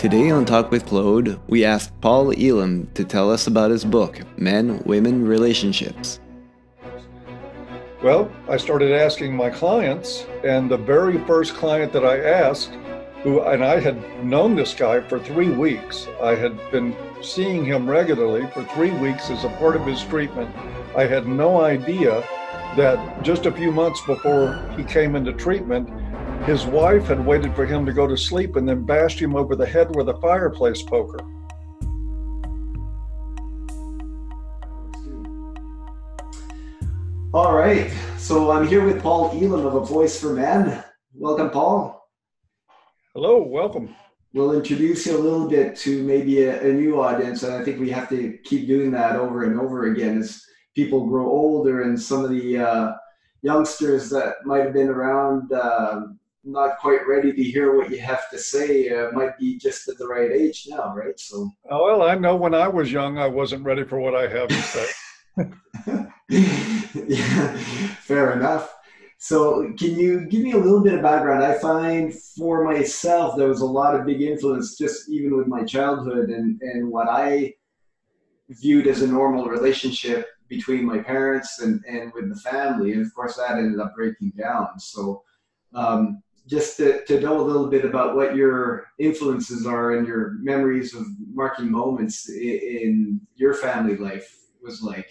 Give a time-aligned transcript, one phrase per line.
[0.00, 4.22] Today on Talk with Claude, we asked Paul Elam to tell us about his book,
[4.38, 6.20] Men, Women, Relationships.
[8.02, 12.70] Well, I started asking my clients, and the very first client that I asked,
[13.22, 17.86] who, and I had known this guy for three weeks, I had been seeing him
[17.86, 20.48] regularly for three weeks as a part of his treatment.
[20.96, 22.26] I had no idea
[22.78, 25.90] that just a few months before he came into treatment,
[26.46, 29.54] his wife had waited for him to go to sleep and then bashed him over
[29.54, 31.18] the head with a fireplace poker.
[37.32, 37.92] All right.
[38.18, 40.82] So I'm here with Paul Elam of A Voice for Men.
[41.14, 42.08] Welcome, Paul.
[43.14, 43.94] Hello, welcome.
[44.32, 47.80] We'll introduce you a little bit to maybe a, a new audience, and I think
[47.80, 52.00] we have to keep doing that over and over again as people grow older and
[52.00, 52.92] some of the uh,
[53.42, 56.02] youngsters that might have been around uh,
[56.44, 59.98] not quite ready to hear what you have to say uh, might be just at
[59.98, 61.18] the right age now, right?
[61.18, 61.50] So.
[61.70, 64.48] Oh, well, I know when I was young, I wasn't ready for what I have
[64.48, 64.86] to say.
[66.28, 67.56] yeah,
[68.00, 68.74] fair enough.
[69.22, 71.44] So, can you give me a little bit of background?
[71.44, 75.62] I find for myself there was a lot of big influence, just even with my
[75.62, 77.52] childhood and and what I
[78.48, 83.14] viewed as a normal relationship between my parents and and with the family, and of
[83.14, 84.78] course that ended up breaking down.
[84.78, 85.22] So,
[85.74, 90.32] um, just to, to know a little bit about what your influences are and your
[90.40, 95.08] memories of marking moments in, in your family life was like.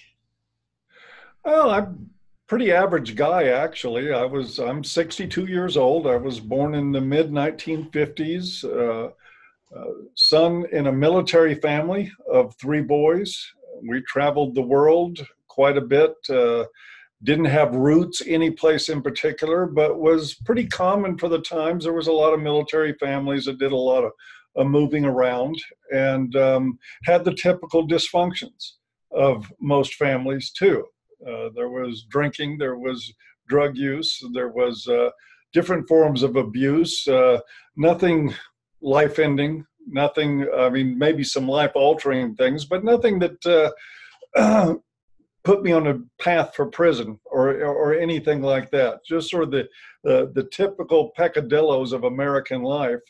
[1.45, 2.09] Well, I'm
[2.47, 4.11] pretty average guy actually.
[4.11, 6.07] I was I'm 62 years old.
[6.07, 8.65] I was born in the mid 1950s.
[8.65, 9.11] Uh,
[9.75, 13.53] uh, son in a military family of three boys.
[13.87, 16.15] We traveled the world quite a bit.
[16.29, 16.65] Uh,
[17.23, 21.83] didn't have roots any place in particular, but was pretty common for the times.
[21.83, 24.11] There was a lot of military families that did a lot of
[24.57, 25.55] uh, moving around
[25.91, 28.73] and um, had the typical dysfunctions
[29.11, 30.85] of most families too.
[31.27, 33.13] Uh, there was drinking, there was
[33.47, 35.09] drug use, there was uh,
[35.53, 37.05] different forms of abuse.
[37.07, 37.39] Uh,
[37.75, 38.33] nothing
[38.81, 40.47] life-ending, nothing.
[40.55, 43.73] I mean, maybe some life-altering things, but nothing that
[44.35, 44.75] uh,
[45.49, 49.03] put me on a path for prison or or anything like that.
[49.03, 49.67] Just sort of the
[50.03, 53.01] the, the typical peccadillos of American life.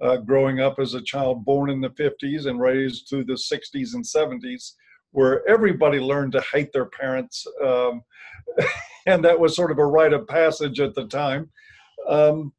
[0.00, 3.94] Uh, growing up as a child born in the 50s and raised through the 60s
[3.94, 4.74] and 70s,
[5.10, 8.00] where everybody learned to hate their parents, um,
[9.08, 11.50] and that was sort of a rite of passage at the time.
[12.08, 12.52] Um,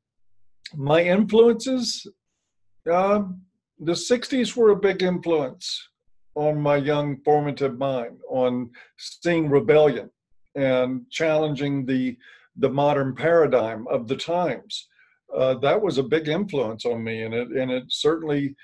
[0.76, 2.06] my influences,
[2.92, 3.22] uh,
[3.80, 5.89] the 60s were a big influence
[6.35, 10.09] on my young formative mind on seeing rebellion
[10.56, 12.17] and challenging the
[12.57, 14.90] the modern paradigm of the times.
[15.35, 18.56] Uh, that was a big influence on me, and it and it certainly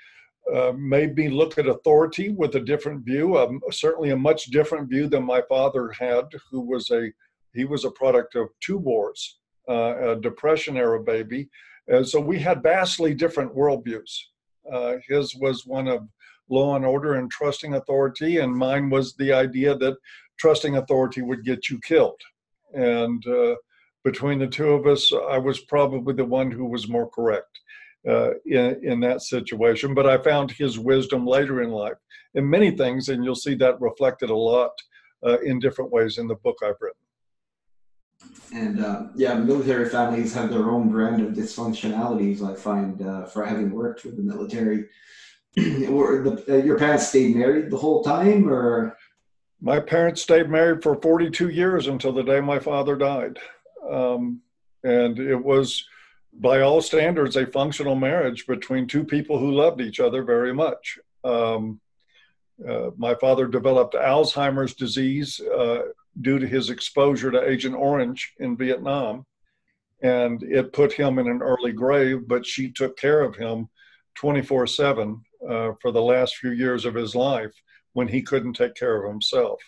[0.54, 3.36] uh, made me look at authority with a different view.
[3.38, 7.10] Um, certainly, a much different view than my father had, who was a
[7.54, 9.38] he was a product of two wars,
[9.68, 11.48] uh, a Depression era baby,
[11.88, 14.12] and so we had vastly different worldviews.
[14.70, 16.08] Uh, his was one of
[16.48, 19.96] law and order and trusting authority, and mine was the idea that
[20.38, 22.20] trusting authority would get you killed.
[22.74, 23.56] And uh,
[24.04, 27.58] between the two of us, I was probably the one who was more correct
[28.06, 29.94] uh, in, in that situation.
[29.94, 31.96] But I found his wisdom later in life
[32.34, 34.72] in many things, and you'll see that reflected a lot
[35.26, 37.00] uh, in different ways in the book I've written.
[38.54, 42.42] And uh, yeah, military families have their own brand of dysfunctionalities.
[42.48, 44.86] I find uh, for having worked with the military,
[45.88, 48.96] were the, uh, your parents stayed married the whole time, or?
[49.60, 53.38] My parents stayed married for 42 years until the day my father died,
[53.88, 54.42] um,
[54.84, 55.84] and it was,
[56.34, 60.98] by all standards, a functional marriage between two people who loved each other very much.
[61.24, 61.80] Um,
[62.68, 65.82] uh, my father developed Alzheimer's disease uh,
[66.20, 69.24] due to his exposure to Agent Orange in Vietnam,
[70.02, 72.28] and it put him in an early grave.
[72.28, 73.68] But she took care of him
[74.16, 77.52] 24 7 uh, for the last few years of his life
[77.92, 79.60] when he couldn't take care of himself.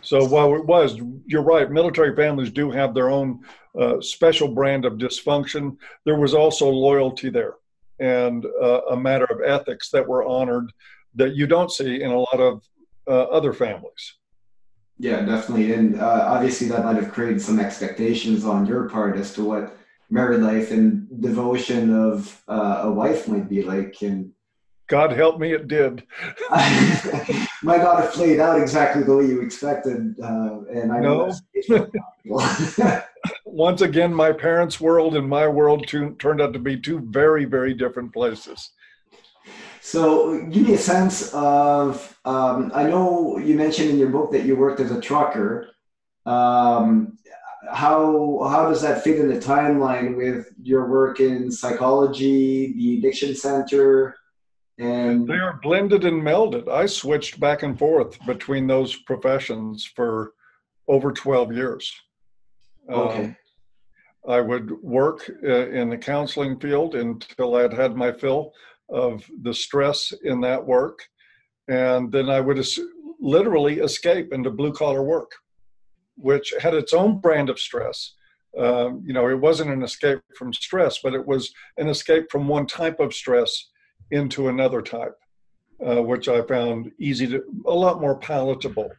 [0.00, 3.40] So while it was, you're right, military families do have their own
[3.78, 5.76] uh, special brand of dysfunction.
[6.04, 7.54] There was also loyalty there
[8.00, 10.72] and uh, a matter of ethics that were honored
[11.14, 12.62] that you don't see in a lot of
[13.08, 14.14] uh, other families.
[14.98, 15.72] Yeah, definitely.
[15.72, 19.77] And uh, obviously, that might have created some expectations on your part as to what
[20.10, 23.96] married life and devotion of uh, a wife might be like.
[24.02, 24.32] And
[24.88, 26.04] God help me, it did.
[26.50, 30.18] might not have played out exactly the way you expected.
[30.22, 31.30] Uh, and I know
[33.44, 37.74] Once again, my parents' world and my world turned out to be two very, very
[37.74, 38.70] different places.
[39.80, 42.18] So, give me a sense of.
[42.24, 45.70] Um, I know you mentioned in your book that you worked as a trucker.
[46.26, 47.16] Um,
[47.72, 53.34] how how does that fit in the timeline with your work in psychology, the addiction
[53.34, 54.16] center,
[54.78, 56.68] and they are blended and melded.
[56.68, 60.32] I switched back and forth between those professions for
[60.86, 61.92] over twelve years.
[62.90, 63.24] Okay.
[63.24, 63.36] Um,
[64.28, 68.52] I would work uh, in the counseling field until I'd had my fill
[68.90, 71.00] of the stress in that work.
[71.68, 72.66] And then I would
[73.20, 75.32] literally escape into blue collar work,
[76.18, 78.14] which had its own brand of stress.
[78.58, 82.48] Um, you know, it wasn't an escape from stress, but it was an escape from
[82.48, 83.70] one type of stress
[84.10, 85.14] into another type,
[85.86, 88.90] uh, which I found easy to, a lot more palatable.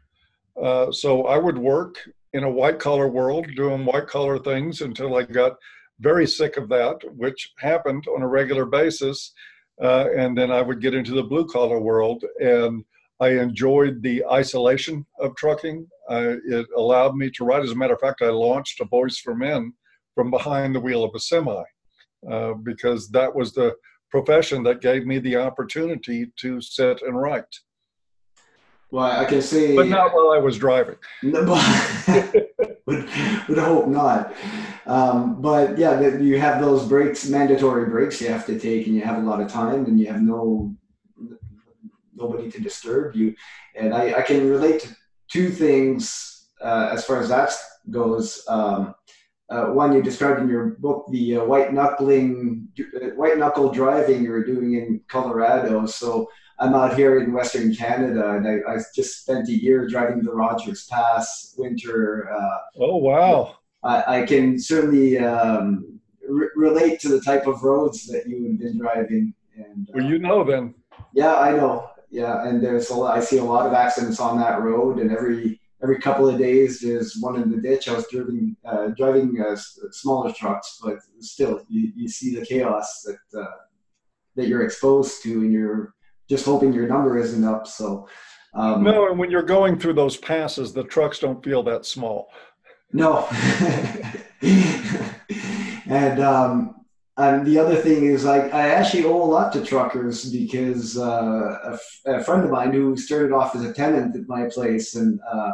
[0.61, 1.97] Uh, so I would work
[2.33, 5.53] in a white collar world doing white collar things until I got
[5.99, 9.33] very sick of that, which happened on a regular basis.
[9.81, 12.83] Uh, and then I would get into the blue collar world, and
[13.19, 15.87] I enjoyed the isolation of trucking.
[16.09, 17.63] Uh, it allowed me to write.
[17.63, 19.73] As a matter of fact, I launched a Voice for Men
[20.15, 21.63] from behind the wheel of a semi
[22.29, 23.75] uh, because that was the
[24.09, 27.53] profession that gave me the opportunity to sit and write.
[28.91, 30.95] Well, I can say, but not while I was driving.
[31.21, 31.45] No,
[32.07, 33.07] but would,
[33.47, 34.33] would hope not.
[34.87, 39.01] Um, but yeah, you have those breaks, mandatory breaks you have to take, and you
[39.01, 40.75] have a lot of time, and you have no
[42.19, 43.35] nobody to disturb you.
[43.75, 44.95] And I, I can relate to
[45.27, 47.53] two things uh, as far as that
[47.89, 48.43] goes.
[48.47, 48.95] Um,
[49.49, 54.23] uh, one you described in your book, the uh, white knuckling, uh, white knuckle driving
[54.23, 55.87] you were doing in Colorado.
[55.87, 56.29] So
[56.59, 60.31] I'm out here in Western Canada, and I, I just spent a year driving the
[60.31, 62.29] Rogers Pass winter.
[62.31, 63.55] Uh, oh wow!
[63.81, 68.59] I, I can certainly um, re- relate to the type of roads that you have
[68.59, 69.33] been driving.
[69.55, 70.75] And uh, well, you know then.
[71.13, 71.89] Yeah, I know.
[72.11, 73.17] Yeah, and there's a lot.
[73.17, 76.79] I see a lot of accidents on that road, and every every couple of days
[76.79, 77.87] there's one in the ditch.
[77.87, 79.55] I was driving uh, driving uh,
[79.91, 83.57] smaller trucks, but still, you, you see the chaos that uh,
[84.35, 85.93] that you're exposed to, and you're
[86.27, 87.67] just hoping your number isn't up.
[87.67, 88.07] So,
[88.53, 92.29] um, no, and when you're going through those passes, the trucks don't feel that small.
[92.91, 93.27] No.
[95.85, 96.78] and um,
[97.19, 101.77] and the other thing is, I, I actually owe a lot to truckers because uh,
[102.05, 105.51] a, friend of mine who started off as a tenant at my place and uh,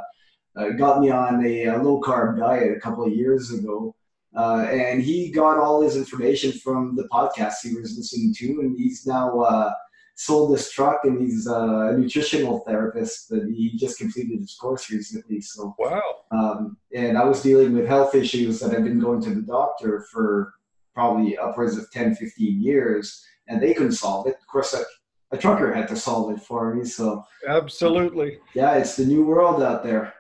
[0.56, 3.96] uh, got me on a, a, low carb diet a couple of years ago.
[4.38, 8.78] Uh, and he got all his information from the podcast he was listening to, and
[8.78, 9.72] he's now uh,
[10.16, 15.42] sold this truck and he's a nutritional therapist that he just completed his course recently.
[15.42, 16.02] So wow.
[16.32, 20.06] Um, and I was dealing with health issues that I've been going to the doctor
[20.12, 20.55] for
[20.96, 24.36] probably upwards of 10, 15 years, and they couldn't solve it.
[24.42, 24.84] Of course, a,
[25.32, 26.86] a trucker had to solve it for me.
[26.86, 30.14] So absolutely, yeah, it's the new world out there.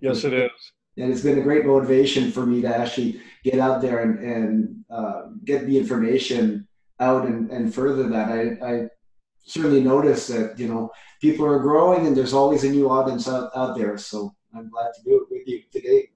[0.00, 0.50] Yes, it is.
[0.96, 4.84] And it's been a great motivation for me to actually get out there and, and
[4.90, 6.66] uh, get the information
[6.98, 8.28] out and, and further that.
[8.28, 8.88] I, I
[9.44, 13.50] certainly notice that you know people are growing and there's always a new audience out,
[13.56, 16.08] out there so i'm glad to do it with you today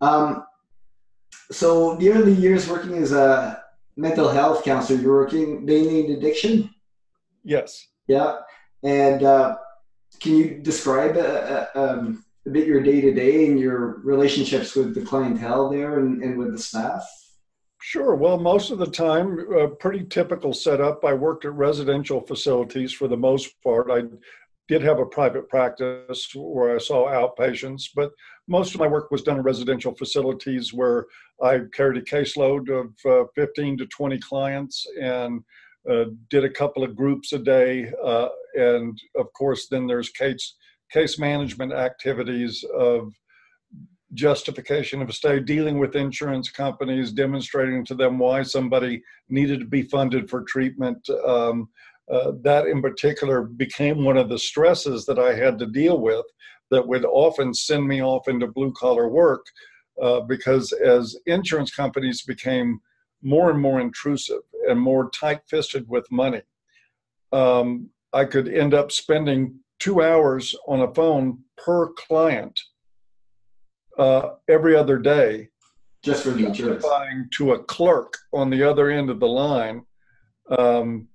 [0.00, 0.44] um,
[1.50, 3.62] so the early years working as a
[3.96, 6.70] mental health counselor you're working mainly in addiction
[7.44, 8.38] yes yeah
[8.82, 9.56] and uh,
[10.20, 15.00] can you describe a, a, um, a bit your day-to-day and your relationships with the
[15.00, 17.06] clientele there and, and with the staff
[17.80, 18.14] Sure.
[18.16, 21.04] Well, most of the time, a pretty typical setup.
[21.04, 23.90] I worked at residential facilities for the most part.
[23.90, 24.02] I
[24.68, 28.12] did have a private practice where I saw outpatients, but
[28.46, 31.06] most of my work was done in residential facilities where
[31.42, 35.42] I carried a caseload of uh, 15 to 20 clients and
[35.90, 37.90] uh, did a couple of groups a day.
[38.04, 40.56] Uh, and of course, then there's case,
[40.92, 43.10] case management activities of
[44.14, 49.66] justification of a stay, dealing with insurance companies, demonstrating to them why somebody needed to
[49.66, 50.98] be funded for treatment.
[51.26, 51.68] Um,
[52.10, 56.24] uh, that in particular became one of the stresses that I had to deal with
[56.70, 59.44] that would often send me off into blue collar work
[60.02, 62.80] uh, because as insurance companies became
[63.22, 66.42] more and more intrusive and more tight fisted with money,
[67.32, 72.58] um, I could end up spending two hours on a phone per client
[73.98, 75.48] uh, every other day.
[76.04, 76.86] Just for the insurance.
[77.38, 79.82] To a clerk on the other end of the line
[80.56, 81.08] um,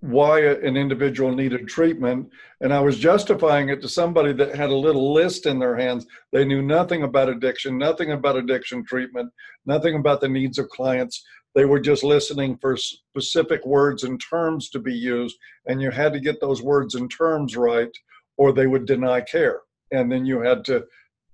[0.00, 2.28] why an individual needed treatment.
[2.60, 6.06] And I was justifying it to somebody that had a little list in their hands.
[6.32, 9.30] They knew nothing about addiction, nothing about addiction treatment,
[9.66, 11.22] nothing about the needs of clients.
[11.54, 16.12] They were just listening for specific words and terms to be used, and you had
[16.12, 17.90] to get those words and terms right,
[18.36, 19.62] or they would deny care.
[19.90, 20.84] And then you had to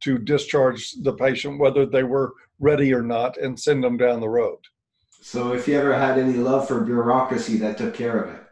[0.00, 4.28] to discharge the patient whether they were ready or not and send them down the
[4.28, 4.58] road.
[5.22, 8.45] So, if you ever had any love for bureaucracy, that took care of it.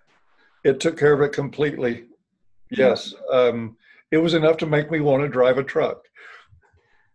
[0.64, 2.04] It took care of it completely.
[2.70, 3.76] Yes, um,
[4.10, 6.02] it was enough to make me want to drive a truck.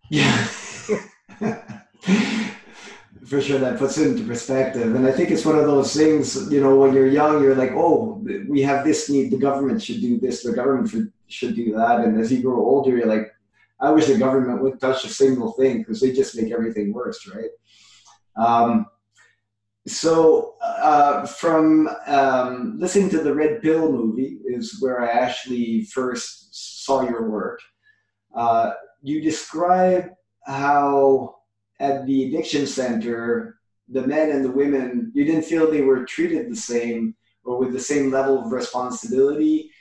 [0.10, 0.48] Yeah.
[3.30, 6.52] for sure that puts it into perspective and i think it's one of those things
[6.52, 10.02] you know when you're young you're like oh we have this need the government should
[10.02, 13.32] do this the government should, should do that and as you grow older you're like
[13.80, 17.30] i wish the government would touch a single thing because they just make everything worse
[17.36, 17.52] right
[18.36, 18.88] um,
[19.88, 26.84] so uh, from um, listening to the red pill movie is where i actually first
[26.86, 27.60] saw your work
[28.36, 28.72] uh,
[29.02, 30.10] you describe
[30.46, 31.36] how
[31.80, 36.52] at the addiction center, the men and the women, you didn't feel they were treated
[36.52, 39.72] the same or with the same level of responsibility.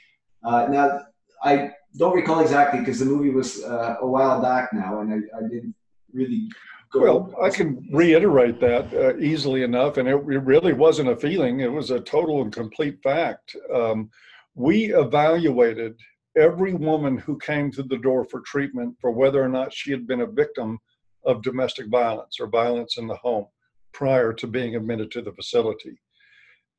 [0.43, 1.01] Uh, now,
[1.43, 5.37] I don't recall exactly because the movie was uh, a while back now, and I,
[5.37, 5.75] I didn't
[6.13, 6.47] really.
[6.93, 11.59] Well, I can reiterate that uh, easily enough, and it, it, really wasn't a feeling;
[11.59, 13.55] it was a total and complete fact.
[13.73, 14.09] Um,
[14.55, 15.95] we evaluated
[16.35, 20.07] every woman who came to the door for treatment for whether or not she had
[20.07, 20.79] been a victim
[21.25, 23.45] of domestic violence or violence in the home
[23.93, 25.99] prior to being admitted to the facility.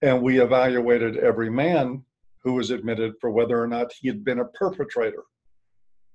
[0.03, 2.05] And we evaluated every man
[2.43, 5.25] who was admitted for whether or not he had been a perpetrator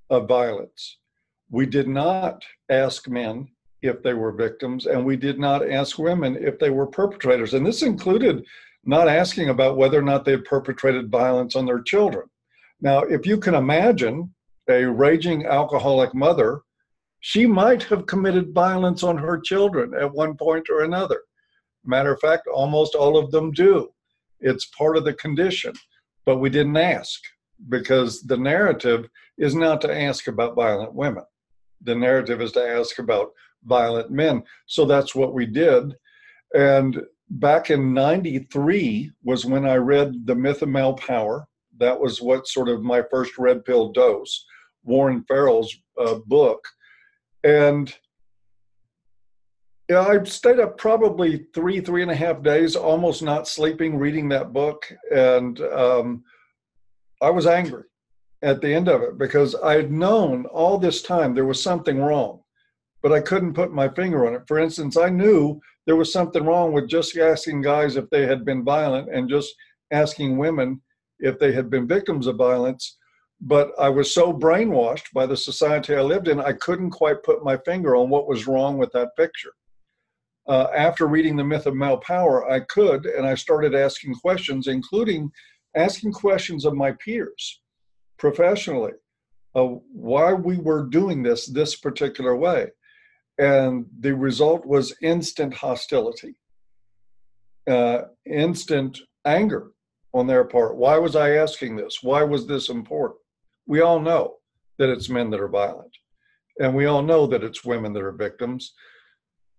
[0.10, 0.98] of violence.
[1.50, 3.50] We did not ask men
[3.88, 7.54] if they were victims, and we did not ask women if they were perpetrators.
[7.54, 8.46] And this included
[8.84, 12.28] not asking about whether or not they had perpetrated violence on their children.
[12.82, 14.34] Now, if you can imagine
[14.70, 16.62] a raging alcoholic mother
[17.26, 21.22] she might have committed violence on her children at one point or another.
[21.84, 23.90] Matter of fact, almost all of them do.
[24.42, 25.74] It's part of the condition,
[26.24, 27.20] but we didn't ask
[27.68, 31.24] because the narrative is not to ask about violent women.
[31.82, 33.32] The narrative is to ask about
[33.66, 34.44] violent men.
[34.66, 35.94] So that's what we did.
[36.54, 41.48] And back in 93 was when I read The Myth of Male Power.
[41.78, 44.46] That was what sort of my first red pill dose,
[44.84, 46.66] Warren Farrell's uh, book
[47.46, 47.94] and
[49.88, 54.28] yeah, I stayed up probably three, three and a half days, almost not sleeping, reading
[54.30, 54.92] that book.
[55.16, 56.24] And um,
[57.22, 57.84] I was angry
[58.42, 62.00] at the end of it because I had known all this time there was something
[62.00, 62.42] wrong,
[63.06, 64.48] but I couldn't put my finger on it.
[64.48, 68.44] For instance, I knew there was something wrong with just asking guys if they had
[68.44, 69.54] been violent and just
[69.92, 70.82] asking women
[71.20, 72.98] if they had been victims of violence
[73.42, 77.44] but I was so brainwashed by the society I lived in, I couldn't quite put
[77.44, 79.52] my finger on what was wrong with that picture.
[80.48, 84.68] Uh, after reading The Myth of Male Power, I could, and I started asking questions,
[84.68, 85.30] including
[85.76, 87.62] asking questions of my peers
[88.18, 88.94] professionally,
[89.54, 92.70] of why we were doing this this particular way.
[93.38, 96.36] And the result was instant hostility,
[97.70, 99.72] uh, instant anger
[100.14, 100.78] on their part.
[100.78, 102.00] Why was I asking this?
[102.02, 103.20] Why was this important?
[103.68, 104.36] we all know
[104.78, 105.92] that it's men that are violent,
[106.60, 108.74] and we all know that it's women that are victims.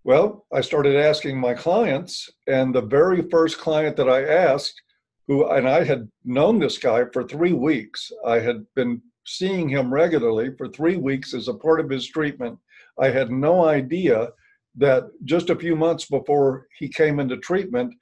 [0.05, 4.81] Well, I started asking my clients, and the very first client that I asked,
[5.27, 9.93] who, and I had known this guy for three weeks, I had been seeing him
[9.93, 12.57] regularly for three weeks as a part of his treatment.
[12.99, 14.29] I had no idea
[14.77, 17.95] that just a few months before he came into treatment,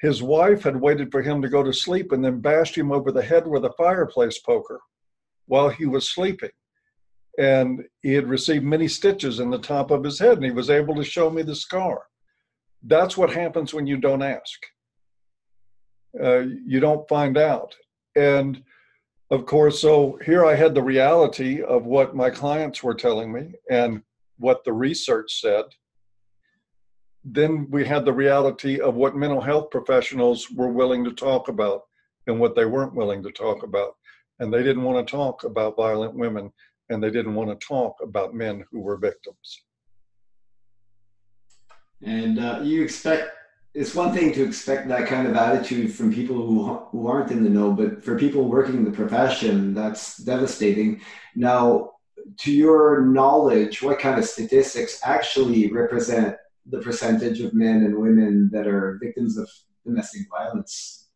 [0.00, 3.10] his wife had waited for him to go to sleep and then bashed him over
[3.10, 4.80] the head with a fireplace poker
[5.46, 6.50] while he was sleeping.
[7.38, 10.70] And he had received many stitches in the top of his head, and he was
[10.70, 12.02] able to show me the scar.
[12.82, 14.58] That's what happens when you don't ask.
[16.20, 17.74] Uh, you don't find out.
[18.16, 18.62] And
[19.30, 23.52] of course, so here I had the reality of what my clients were telling me
[23.70, 24.02] and
[24.38, 25.64] what the research said.
[27.24, 31.82] Then we had the reality of what mental health professionals were willing to talk about
[32.26, 33.94] and what they weren't willing to talk about
[34.40, 36.52] and they didn't want to talk about violent women
[36.88, 39.64] and they didn't want to talk about men who were victims.
[42.02, 43.32] And uh, you expect
[43.74, 47.44] it's one thing to expect that kind of attitude from people who who aren't in
[47.44, 51.00] the know, but for people working in the profession, that's devastating.
[51.34, 51.92] Now,
[52.38, 58.50] to your knowledge, what kind of statistics actually represent the percentage of men and women
[58.52, 59.48] that are victims of
[59.84, 61.08] domestic violence?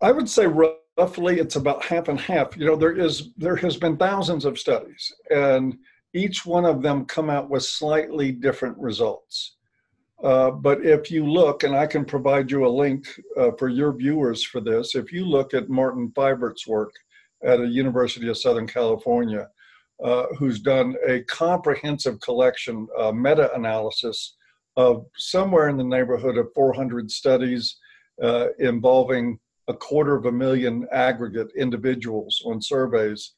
[0.00, 2.56] I would say roughly it's about half and half.
[2.56, 5.76] You know, there is there has been thousands of studies, and
[6.12, 9.56] each one of them come out with slightly different results.
[10.22, 13.92] Uh, but if you look, and I can provide you a link uh, for your
[13.92, 16.92] viewers for this, if you look at Martin Fiebert's work
[17.44, 19.48] at the University of Southern California,
[20.02, 24.36] uh, who's done a comprehensive collection, uh, meta analysis
[24.76, 27.76] of somewhere in the neighborhood of 400 studies
[28.22, 33.34] uh, involving a quarter of a million aggregate individuals on surveys.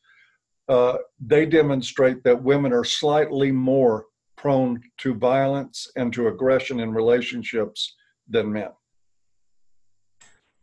[0.69, 6.93] Uh, they demonstrate that women are slightly more prone to violence and to aggression in
[6.93, 7.95] relationships
[8.29, 8.71] than men.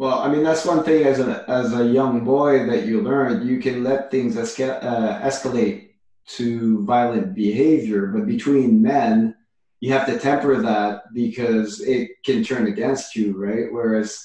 [0.03, 3.47] Well, I mean, that's one thing as a, as a young boy that you learn.
[3.47, 5.91] You can let things esca- uh, escalate
[6.35, 9.33] to violent behavior, but between men,
[9.79, 13.71] you have to temper that because it can turn against you, right?
[13.71, 14.21] Whereas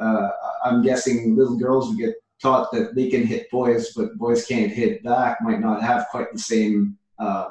[0.00, 0.30] uh,
[0.64, 4.72] I'm guessing little girls who get taught that they can hit boys, but boys can't
[4.72, 7.48] hit back might not have quite the same uh,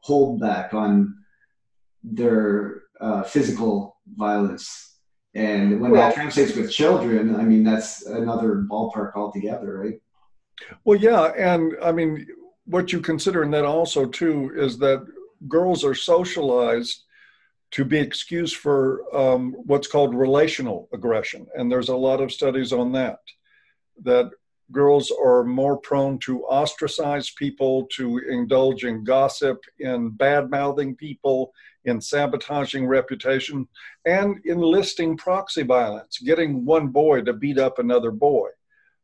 [0.00, 1.14] hold back on
[2.02, 4.93] their uh, physical violence.
[5.34, 10.00] And when well, that translates with children, I mean, that's another ballpark altogether, right?
[10.84, 11.32] Well, yeah.
[11.36, 12.26] And I mean,
[12.66, 15.04] what you consider in that also, too, is that
[15.48, 17.02] girls are socialized
[17.72, 21.46] to be excused for um, what's called relational aggression.
[21.56, 23.18] And there's a lot of studies on that,
[24.04, 24.30] that
[24.72, 31.52] girls are more prone to ostracize people, to indulge in gossip, in bad mouthing people,
[31.84, 33.68] in sabotaging reputation,
[34.06, 38.48] and enlisting proxy violence, getting one boy to beat up another boy.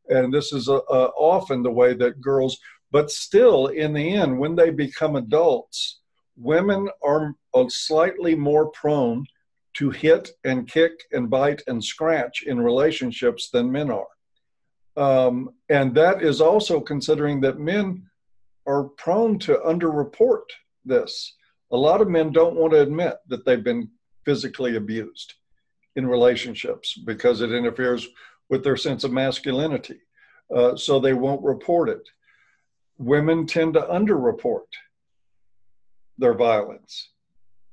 [0.09, 2.57] And this is uh, uh, often the way that girls,
[2.91, 5.99] but still, in the end, when they become adults,
[6.35, 7.35] women are
[7.69, 9.25] slightly more prone
[9.73, 14.07] to hit and kick and bite and scratch in relationships than men are.
[14.97, 18.03] Um, and that is also considering that men
[18.67, 20.43] are prone to underreport
[20.85, 21.35] this.
[21.71, 23.89] A lot of men don't want to admit that they've been
[24.25, 25.33] physically abused
[25.95, 28.07] in relationships because it interferes
[28.49, 29.99] with their sense of masculinity.
[30.53, 32.07] Uh, so they won't report it.
[32.97, 34.67] Women tend to underreport
[36.17, 37.09] their violence.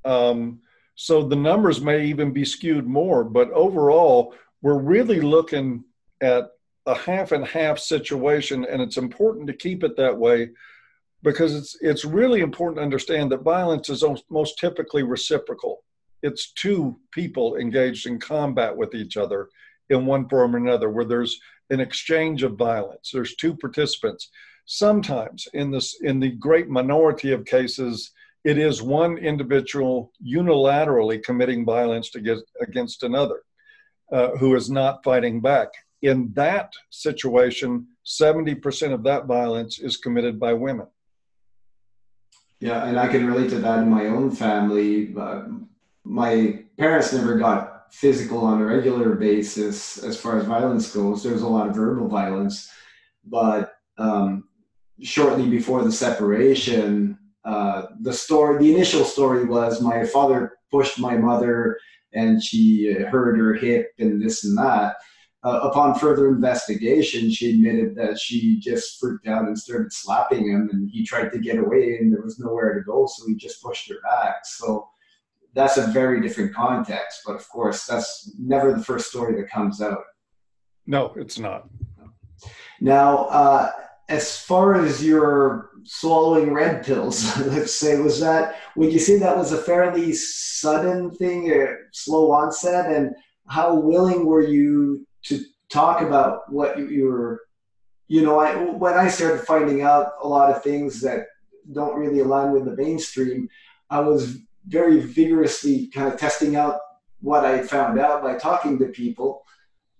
[0.05, 0.61] Um,
[0.95, 5.85] so the numbers may even be skewed more, but overall, we're really looking
[6.21, 6.51] at
[6.89, 10.51] a half and half situation, and it's important to keep it that way
[11.23, 15.85] because it's it's really important to understand that violence is most typically reciprocal.
[16.23, 19.49] It's two people engaged in combat with each other
[19.91, 21.39] in one form or another, where there's
[21.71, 23.11] an exchange of violence.
[23.13, 24.31] There's two participants.
[24.65, 28.13] Sometimes, in this, in the great minority of cases,
[28.45, 33.43] it is one individual unilaterally committing violence to get, against another
[34.13, 35.69] uh, who is not fighting back
[36.03, 40.87] in that situation, 70% of that violence is committed by women.
[42.61, 45.15] Yeah, and I can relate to that in my own family.
[45.17, 45.43] Uh,
[46.05, 51.23] my parents never got physical on a regular basis as far as violence goes.
[51.23, 52.71] There was a lot of verbal violence,
[53.25, 54.45] but um,
[55.01, 61.17] shortly before the separation, uh, the story, the initial story was my father pushed my
[61.17, 61.79] mother
[62.13, 64.97] and she hurt her hip and this and that
[65.49, 70.69] uh, upon further investigation, she admitted that she just freaked out and started slapping him,
[70.71, 73.63] and he tried to get away, and there was nowhere to go, so he just
[73.63, 74.45] pushed her back.
[74.45, 74.89] So
[75.55, 79.81] that's a very different context, but of course, that's never the first story that comes
[79.81, 80.03] out.
[80.87, 81.69] No, it's not.
[82.81, 83.71] Now, uh,
[84.11, 89.37] as far as your swallowing red pills, let's say, was that would you say that
[89.37, 93.15] was a fairly sudden thing, a slow onset, and
[93.49, 97.43] how willing were you to talk about what you, you were
[98.07, 101.27] you know I, when i started finding out a lot of things that
[101.73, 103.49] don't really align with the mainstream
[103.91, 106.81] i was very vigorously kind of testing out
[107.21, 109.43] what i found out by talking to people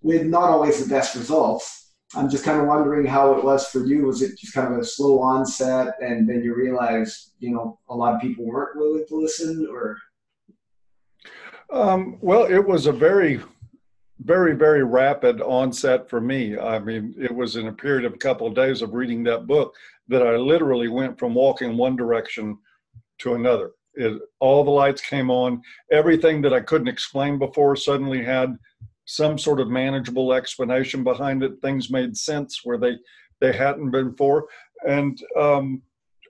[0.01, 1.93] with not always the best results.
[2.15, 4.05] I'm just kind of wondering how it was for you.
[4.05, 7.95] Was it just kind of a slow onset and then you realized you know a
[7.95, 9.97] lot of people weren't willing to listen or?
[11.71, 13.41] Um, well it was a very
[14.23, 16.57] very very rapid onset for me.
[16.57, 19.47] I mean it was in a period of a couple of days of reading that
[19.47, 19.73] book
[20.07, 22.57] that i literally went from walking one direction
[23.19, 23.71] to another.
[23.93, 25.61] It, all the lights came on.
[25.91, 28.57] Everything that i couldn't explain before suddenly had
[29.05, 31.61] some sort of manageable explanation behind it.
[31.61, 32.97] Things made sense where they
[33.39, 34.47] they hadn't been before.
[34.87, 35.81] And um,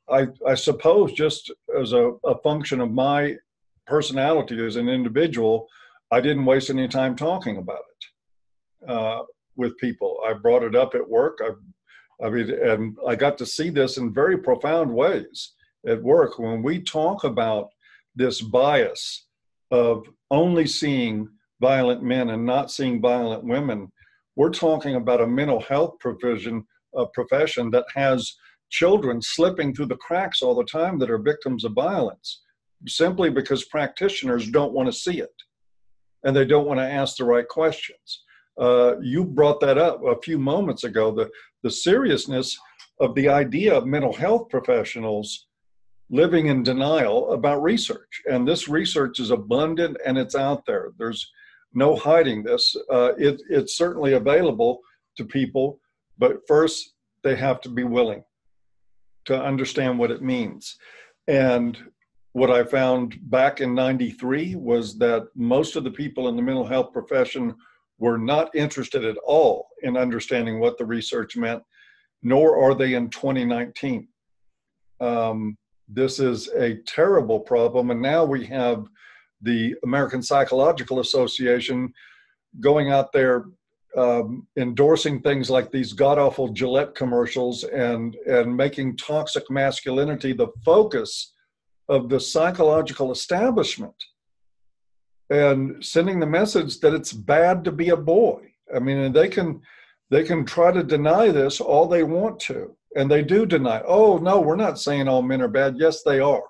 [0.09, 3.35] I, I suppose just as a, a function of my
[3.85, 5.67] personality as an individual
[6.11, 9.23] I didn't waste any time talking about it uh,
[9.55, 10.19] with people.
[10.25, 11.39] I brought it up at work.
[11.41, 15.53] I, I mean, and I got to see this in very profound ways
[15.87, 17.69] at work when we talk about
[18.15, 19.27] this bias
[19.71, 21.29] of only seeing
[21.61, 23.91] violent men and not seeing violent women.
[24.35, 28.35] We're talking about a mental health provision, a profession that has
[28.69, 32.41] children slipping through the cracks all the time that are victims of violence
[32.87, 35.33] simply because practitioners don't want to see it
[36.23, 38.23] and they don't want to ask the right questions.
[38.59, 41.29] Uh, you brought that up a few moments ago the,
[41.63, 42.57] the seriousness
[42.99, 45.47] of the idea of mental health professionals
[46.09, 48.21] living in denial about research.
[48.29, 50.91] And this research is abundant and it's out there.
[50.97, 51.31] There's
[51.73, 52.75] no hiding this.
[52.91, 54.79] Uh, it, it's certainly available
[55.17, 55.79] to people,
[56.17, 58.23] but first they have to be willing
[59.25, 60.77] to understand what it means.
[61.27, 61.77] And
[62.33, 66.65] what I found back in 93 was that most of the people in the mental
[66.65, 67.55] health profession
[67.97, 71.61] were not interested at all in understanding what the research meant,
[72.21, 74.07] nor are they in 2019.
[75.01, 77.89] Um, this is a terrible problem.
[77.91, 78.85] And now we have
[79.41, 81.91] the American Psychological Association
[82.59, 83.45] going out there
[83.97, 90.49] um, endorsing things like these god awful Gillette commercials and, and making toxic masculinity the
[90.63, 91.33] focus
[91.89, 93.95] of the psychological establishment
[95.31, 98.41] and sending the message that it's bad to be a boy.
[98.73, 99.61] I mean, and they can
[100.11, 103.81] they can try to deny this all they want to, and they do deny.
[103.85, 105.75] Oh no, we're not saying all men are bad.
[105.77, 106.43] Yes, they are.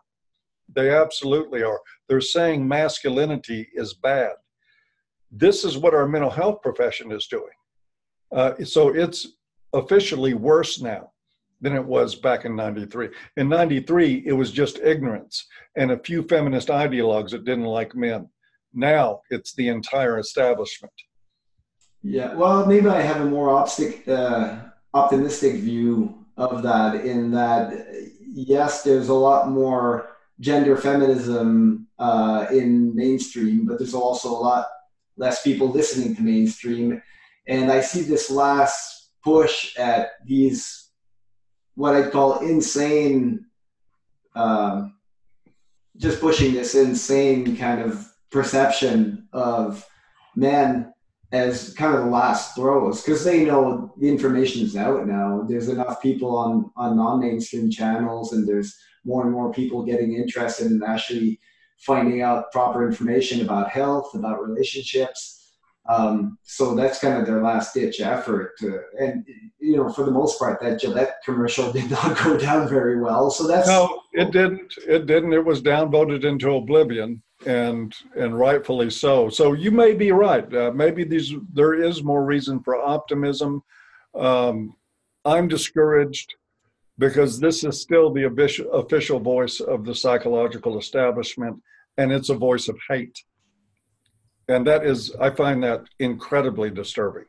[0.76, 1.80] They absolutely are.
[2.08, 4.34] They're saying masculinity is bad.
[5.32, 7.46] This is what our mental health profession is doing.
[8.32, 9.28] Uh, so it's
[9.74, 11.12] officially worse now
[11.62, 13.10] than it was back in 93.
[13.38, 15.46] In 93, it was just ignorance
[15.76, 18.30] and a few feminist ideologues that didn't like men.
[18.74, 20.94] Now it's the entire establishment.
[22.02, 24.60] Yeah, well, maybe I have a more optimistic, uh,
[24.94, 27.06] optimistic view of that.
[27.06, 27.74] In that,
[28.22, 34.68] yes, there's a lot more gender feminism uh, in mainstream, but there's also a lot
[35.18, 37.02] less people listening to mainstream.
[37.48, 40.89] And I see this last push at these,
[41.80, 43.46] what I'd call insane,
[44.36, 44.96] um,
[45.96, 49.88] just pushing this insane kind of perception of
[50.36, 50.94] men
[51.32, 55.46] as kind of the last throes because they know the information is out now.
[55.48, 60.68] There's enough people on on non-mainstream channels, and there's more and more people getting interested
[60.68, 61.40] in actually
[61.78, 65.39] finding out proper information about health, about relationships.
[65.90, 68.54] Um, so that's kind of their last ditch effort.
[69.00, 69.26] And
[69.60, 73.32] you know, for the most part, that Gillette commercial did not go down very well.
[73.32, 74.76] So that's no, it didn't.
[74.88, 75.34] It didn't.
[75.34, 79.30] It was downvoted into oblivion and and rightfully so.
[79.30, 80.54] So you may be right.
[80.54, 83.64] Uh, maybe these there is more reason for optimism.
[84.14, 84.76] Um,
[85.26, 86.36] I'm discouraged
[87.00, 88.26] because this is still the
[88.74, 91.62] official voice of the psychological establishment,
[91.98, 93.24] and it's a voice of hate.
[94.50, 97.26] And that is, I find that incredibly disturbing.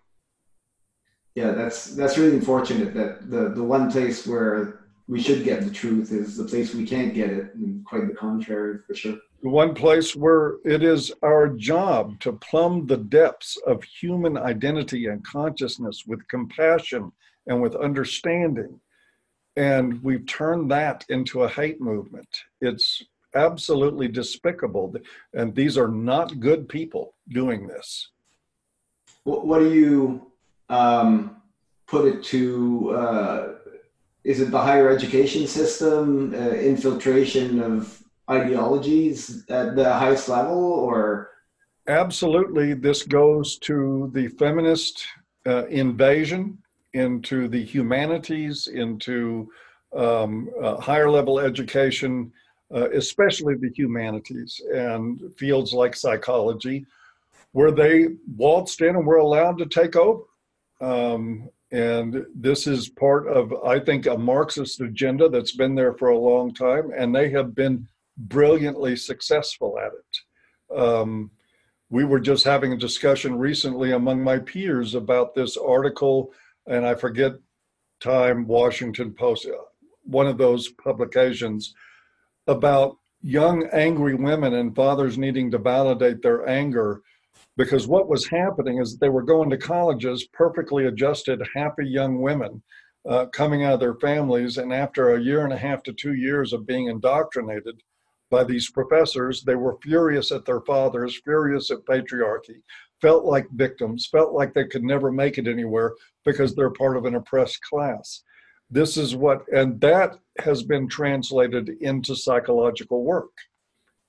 [1.37, 5.71] Yeah, that's that's really unfortunate that the the one place where we should get the
[5.71, 9.49] truth is the place we can't get it, and quite the contrary, for sure The
[9.49, 15.25] one place where it is our job to plumb the depths of human identity and
[15.25, 17.13] consciousness with compassion
[17.47, 18.81] and with understanding.
[19.57, 22.29] And we've turned that into a hate movement.
[22.61, 23.03] It's
[23.35, 24.95] absolutely despicable.
[25.35, 28.11] And these are not good people doing this.
[29.25, 30.33] What do you
[30.69, 31.37] um,
[31.87, 32.91] put it to?
[32.91, 33.49] Uh,
[34.25, 41.31] is it the higher education system, uh, infiltration of ideologies at the highest level or
[41.89, 45.05] absolutely this goes to the feminist
[45.47, 46.57] uh, invasion
[46.95, 49.51] into the humanities into
[49.97, 52.33] um, uh, higher level education
[52.75, 56.87] uh, especially the humanities and fields like psychology
[57.53, 60.23] where they waltzed in and were allowed to take over
[60.81, 66.09] um, and this is part of i think a marxist agenda that's been there for
[66.09, 67.87] a long time and they have been
[68.29, 70.79] brilliantly successful at it.
[70.79, 71.31] Um,
[71.89, 76.33] we were just having a discussion recently among my peers about this article,
[76.67, 77.33] and I forget
[78.01, 79.63] Time, Washington Post, uh,
[80.05, 81.75] one of those publications
[82.51, 87.03] about young angry women and fathers needing to validate their anger
[87.57, 92.63] because what was happening is they were going to colleges perfectly adjusted happy young women
[93.09, 96.15] uh, coming out of their families and after a year and a half to two
[96.15, 97.83] years of being indoctrinated
[98.31, 99.43] by these professors.
[99.43, 102.63] They were furious at their fathers, furious at patriarchy,
[103.01, 107.07] felt like victims, felt like they could never make it anywhere because they're part of
[107.07, 108.23] an oppressed class.
[108.71, 113.33] This is what, and that has been translated into psychological work.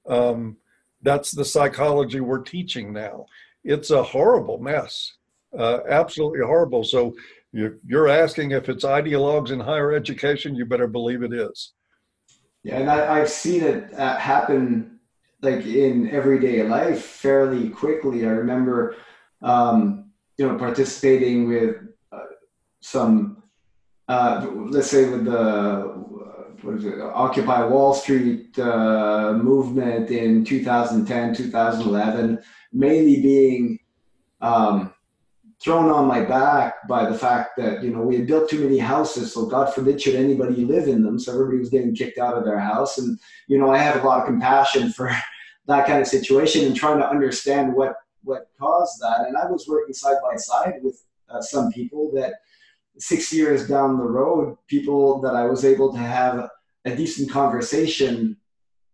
[0.07, 0.57] Um,
[1.01, 3.25] that's the psychology we're teaching now.
[3.63, 5.13] It's a horrible mess,
[5.57, 6.83] uh, absolutely horrible.
[6.83, 7.15] So
[7.53, 11.73] you're asking if it's ideologues in higher education, you better believe it is.
[12.63, 14.99] Yeah, and I, have seen it uh, happen
[15.41, 18.25] like in everyday life fairly quickly.
[18.25, 18.95] I remember,
[19.41, 21.77] um, you know, participating with
[22.11, 22.19] uh,
[22.79, 23.40] some,
[24.11, 26.03] uh, let's say, with the
[26.63, 32.39] what is it, Occupy Wall Street uh, movement in 2010, 2011,
[32.73, 33.79] mainly being
[34.41, 34.93] um,
[35.63, 38.79] thrown on my back by the fact that you know we had built too many
[38.79, 42.35] houses so god forbid should anybody live in them so everybody was getting kicked out
[42.35, 42.97] of their house.
[42.97, 45.09] And you know i have a lot of compassion for
[45.67, 49.27] that kind of situation and trying to understand what what caused that.
[49.27, 52.33] And i was working side by side with uh, some people that
[53.01, 56.49] six years down the road people that i was able to have
[56.85, 58.37] a decent conversation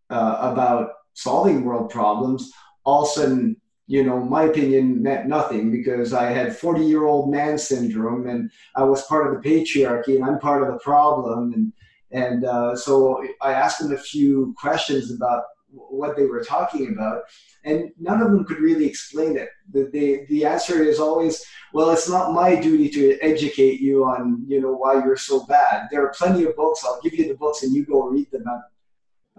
[0.10, 2.52] uh, about solving world problems
[2.84, 3.56] all of a sudden
[3.88, 8.52] you know, my opinion meant nothing because I had 40 year old man syndrome and
[8.76, 11.54] I was part of the patriarchy and I'm part of the problem.
[11.54, 11.74] And,
[12.12, 17.24] and uh, so I asked them a few questions about what they were talking about,
[17.64, 19.50] and none of them could really explain it.
[19.72, 21.44] The, the, the answer is always,
[21.74, 25.88] well, it's not my duty to educate you on, you know, why you're so bad.
[25.92, 26.84] There are plenty of books.
[26.86, 28.46] I'll give you the books and you go read them.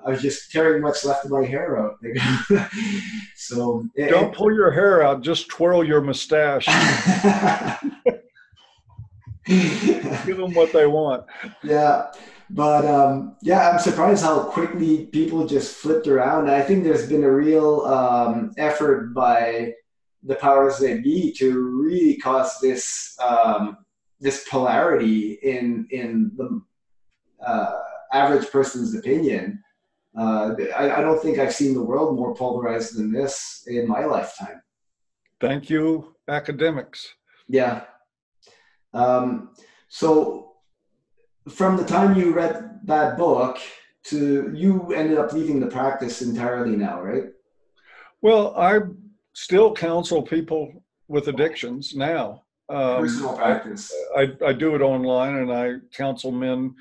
[0.04, 1.96] I was just tearing what's left of my hair out.
[3.36, 4.08] so eh, eh.
[4.08, 6.66] don't pull your hair out; just twirl your mustache.
[9.46, 11.24] Give them what they want.
[11.62, 12.12] Yeah,
[12.50, 16.50] but um, yeah, I'm surprised how quickly people just flipped around.
[16.50, 19.74] I think there's been a real um, effort by
[20.22, 23.78] the powers that be to really cause this um,
[24.20, 26.60] this polarity in in the
[27.46, 27.78] uh,
[28.12, 29.62] average person's opinion
[30.18, 34.04] uh, I, I, don't think I've seen the world more polarized than this in my
[34.04, 34.60] lifetime.
[35.40, 37.14] Thank you, academics.
[37.48, 37.82] Yeah.
[38.92, 39.50] Um,
[39.88, 40.47] so,
[41.50, 43.58] from the time you read that book
[44.04, 47.24] to you ended up leaving the practice entirely now, right?
[48.22, 48.80] Well, I
[49.34, 52.42] still counsel people with addictions now.
[52.68, 53.92] Um, Personal practice.
[54.16, 56.74] I, I, do it online and I counsel men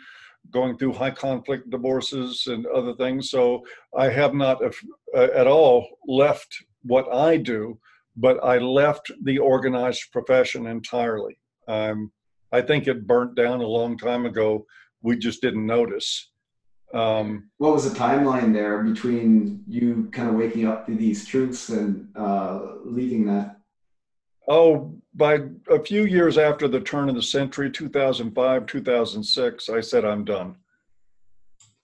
[0.52, 3.30] going through high conflict divorces and other things.
[3.30, 6.48] So I have not uh, at all left
[6.84, 7.80] what I do,
[8.18, 11.38] but I left the organized profession entirely.
[11.70, 12.12] Um,
[12.52, 14.66] I think it burnt down a long time ago.
[15.02, 16.32] We just didn't notice.
[16.94, 21.70] Um, what was the timeline there between you kind of waking up to these truths
[21.70, 23.58] and uh, leaving that?
[24.48, 30.06] Oh, by a few years after the turn of the century, 2005, 2006, I said,
[30.06, 30.56] I'm done.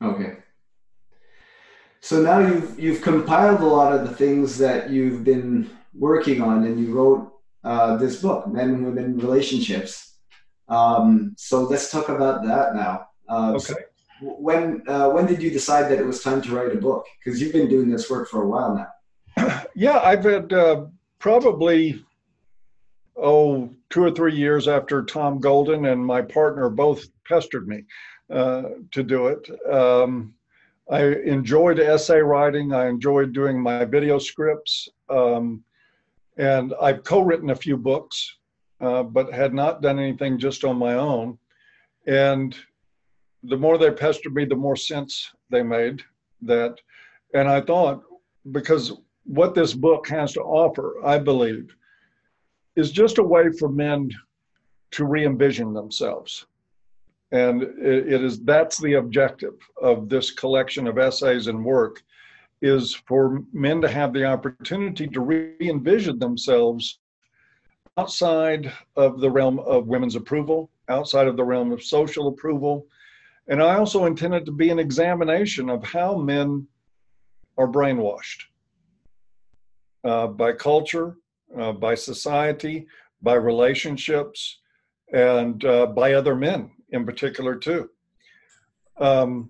[0.01, 0.37] Okay.
[1.99, 6.65] So now you've you've compiled a lot of the things that you've been working on,
[6.65, 7.31] and you wrote
[7.63, 10.12] uh, this book, Men and Women Relationships.
[10.69, 13.07] Um, so let's talk about that now.
[13.29, 13.73] Uh, okay.
[13.73, 13.77] So
[14.21, 17.05] when uh, when did you decide that it was time to write a book?
[17.23, 19.61] Because you've been doing this work for a while now.
[19.75, 20.85] Yeah, I've had uh,
[21.17, 22.05] probably
[23.17, 27.83] oh, two or three years after Tom Golden and my partner both pestered me
[28.31, 29.49] uh, to do it.
[29.71, 30.33] Um,
[30.91, 32.73] I enjoyed essay writing.
[32.73, 34.89] I enjoyed doing my video scripts.
[35.09, 35.63] Um,
[36.37, 38.37] and I've co written a few books,
[38.83, 41.37] uh, but had not done anything just on my own.
[42.05, 42.55] And
[43.43, 46.01] the more they pestered me, the more sense they made
[46.41, 46.75] that.
[47.33, 48.03] And I thought,
[48.51, 48.93] because
[49.23, 51.75] what this book has to offer, I believe,
[52.75, 54.09] is just a way for men
[54.91, 56.45] to re-envision themselves
[57.33, 62.01] and it, it is that's the objective of this collection of essays and work
[62.61, 66.99] is for men to have the opportunity to re-envision themselves
[67.97, 72.87] outside of the realm of women's approval outside of the realm of social approval
[73.47, 76.67] and i also intended to be an examination of how men
[77.57, 78.43] are brainwashed
[80.03, 81.17] uh, by culture
[81.57, 82.87] uh, by society,
[83.21, 84.59] by relationships,
[85.13, 87.89] and uh, by other men in particular, too.
[88.97, 89.49] Um,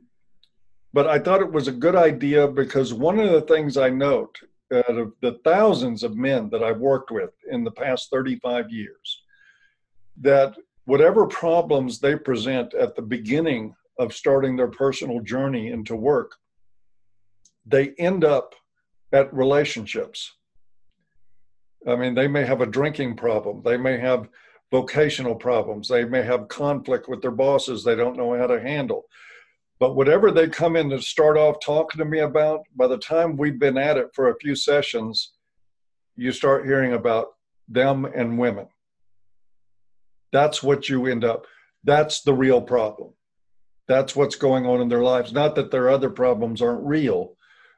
[0.94, 4.40] but I thought it was a good idea because one of the things I note
[4.74, 8.72] Uh, out of the thousands of men that I've worked with in the past 35
[8.72, 9.24] years,
[10.22, 10.56] that
[10.86, 16.32] whatever problems they present at the beginning of starting their personal journey into work,
[17.66, 18.56] they end up
[19.12, 20.34] at relationships
[21.88, 23.62] I mean, they may have a drinking problem.
[23.64, 24.30] They may have
[24.72, 25.88] vocational problems.
[25.88, 29.06] They may have conflict with their bosses they don't know how to handle.
[29.84, 33.36] But whatever they come in to start off talking to me about, by the time
[33.36, 35.34] we've been at it for a few sessions,
[36.16, 37.34] you start hearing about
[37.68, 38.68] them and women.
[40.32, 41.48] That's what you end up.
[41.84, 43.12] That's the real problem.
[43.90, 45.34] That's what's going on in their lives.
[45.34, 47.36] Not that their other problems aren't real,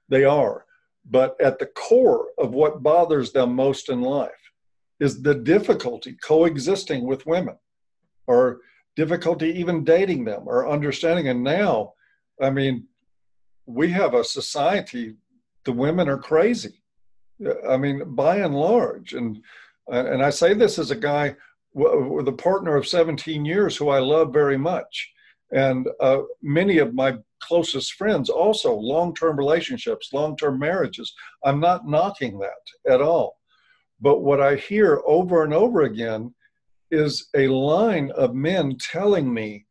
[0.08, 0.64] they are.
[1.10, 4.52] But at the core of what bothers them most in life
[5.00, 7.58] is the difficulty coexisting with women
[8.28, 8.60] or
[8.96, 11.30] difficulty even dating them or understanding.
[11.30, 11.94] And now,
[12.42, 12.88] I mean,
[13.66, 15.16] we have a society,
[15.64, 16.82] the women are crazy.
[17.68, 19.14] I mean, by and large.
[19.14, 19.42] And,
[19.88, 21.36] and I say this as a guy
[21.74, 25.12] with a partner of 17 years who I love very much.
[25.52, 31.14] And uh, many of my closest friends also long term relationships, long term marriages.
[31.44, 33.38] I'm not knocking that at all.
[34.02, 36.34] But what I hear over and over again
[36.92, 39.65] is a line of men telling me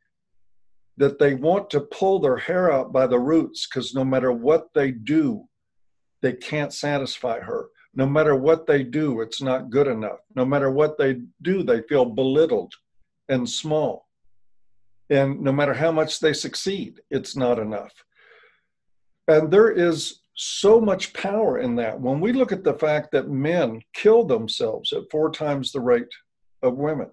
[0.97, 4.69] that they want to pull their hair out by the roots because no matter what
[4.75, 5.45] they do,
[6.23, 7.67] they can't satisfy her.
[7.95, 10.19] No matter what they do, it's not good enough.
[10.35, 12.73] No matter what they do, they feel belittled
[13.29, 14.09] and small.
[15.11, 17.93] And no matter how much they succeed, it's not enough.
[19.29, 22.01] And there is so much power in that.
[22.01, 26.13] When we look at the fact that men kill themselves at four times the rate
[26.63, 27.11] of women,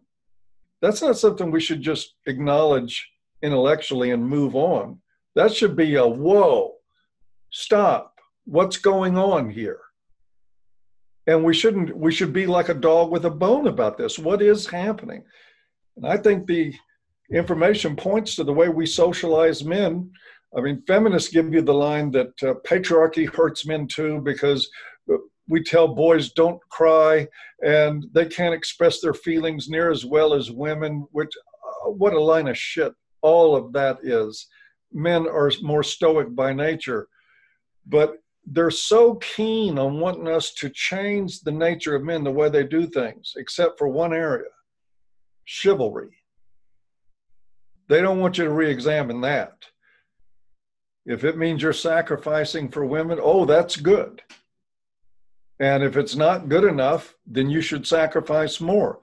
[0.82, 3.08] that's not something we should just acknowledge
[3.44, 5.00] intellectually and move on.
[5.36, 6.74] That should be a whoa,
[7.52, 9.80] stop, what's going on here?
[11.28, 14.20] And we shouldn't, we should be like a dog with a bone about this.
[14.20, 15.24] What is happening?
[15.96, 16.74] And I think the
[17.32, 20.12] information points to the way we socialize men.
[20.58, 24.70] I mean, feminists give you the line that uh, patriarchy hurts men too because
[25.48, 27.28] we tell boys don't cry
[27.62, 32.20] and they can't express their feelings near as well as women, which, uh, what a
[32.20, 34.48] line of shit all of that is.
[34.92, 37.08] Men are more stoic by nature,
[37.88, 42.50] but they're so keen on wanting us to change the nature of men, the way
[42.50, 44.50] they do things, except for one area
[45.46, 46.22] chivalry
[47.92, 49.66] they don't want you to re examine that.
[51.06, 54.22] If it means you're sacrificing for women, oh, that's good.
[55.60, 59.00] And if it's not good enough, then you should sacrifice more.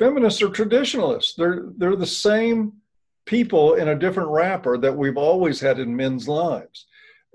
[0.00, 1.34] Feminists are traditionalists.
[1.36, 2.72] They're, they're the same
[3.30, 6.86] people in a different wrapper that we've always had in men's lives.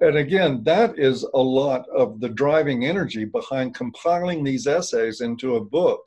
[0.01, 5.55] And again, that is a lot of the driving energy behind compiling these essays into
[5.55, 6.01] a book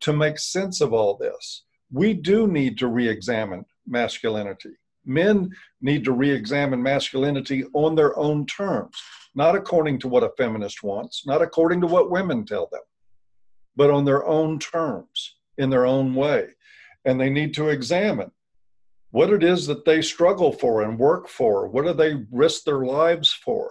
[0.00, 1.62] to make sense of all this.
[1.92, 4.74] We do need to re examine masculinity.
[5.06, 8.96] Men need to re examine masculinity on their own terms,
[9.36, 12.82] not according to what a feminist wants, not according to what women tell them,
[13.76, 16.48] but on their own terms, in their own way.
[17.04, 18.32] And they need to examine
[19.10, 21.68] what it is that they struggle for and work for.
[21.68, 23.70] What do they risk their lives for?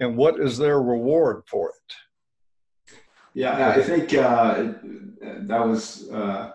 [0.00, 2.94] And what is their reward for it?
[3.34, 4.72] Yeah, I think uh,
[5.20, 6.10] that was.
[6.10, 6.52] Uh,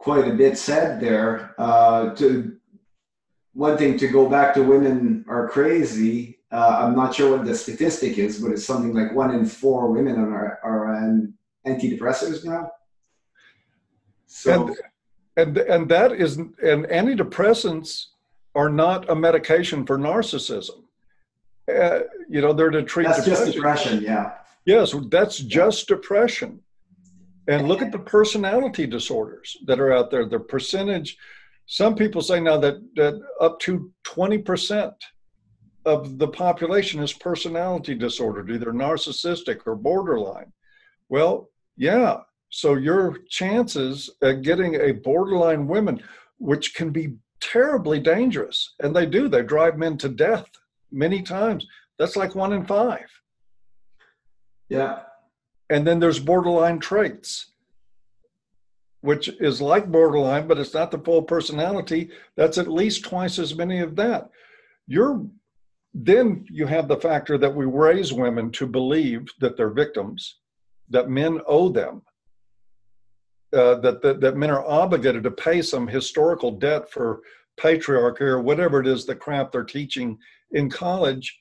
[0.00, 1.54] quite a bit said there.
[1.58, 2.56] Uh, to
[3.52, 6.38] one thing to go back to women are crazy.
[6.50, 9.92] Uh, I'm not sure what the statistic is, but it's something like one in four
[9.92, 11.34] women are are on
[11.66, 12.72] antidepressants now.
[14.26, 14.76] So, and
[15.40, 18.06] and, and that is and antidepressants
[18.54, 20.82] are not a medication for narcissism.
[21.72, 23.04] Uh, you know, they're to treat.
[23.04, 23.44] That's depression.
[23.44, 24.32] just depression, yeah.
[24.64, 26.60] Yes, that's just depression.
[27.48, 30.26] And look at the personality disorders that are out there.
[30.26, 31.16] The percentage,
[31.66, 34.92] some people say now that, that up to 20%
[35.86, 40.52] of the population is personality disordered, either narcissistic or borderline.
[41.08, 42.20] Well, yeah.
[42.50, 46.02] So your chances at getting a borderline woman,
[46.38, 50.46] which can be terribly dangerous, and they do, they drive men to death
[50.90, 51.66] many times.
[51.98, 53.06] That's like one in five.
[54.68, 55.00] Yeah.
[55.70, 57.52] And then there's borderline traits,
[59.00, 62.10] which is like borderline, but it's not the full personality.
[62.36, 64.28] That's at least twice as many of that.
[64.86, 65.24] You're
[65.92, 70.36] then you have the factor that we raise women to believe that they're victims,
[70.88, 72.02] that men owe them,
[73.52, 77.20] uh, that, that that men are obligated to pay some historical debt for
[77.60, 80.16] patriarchy or whatever it is the crap they're teaching
[80.52, 81.40] in college